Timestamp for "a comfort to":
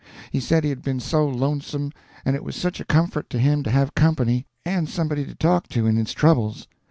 2.79-3.37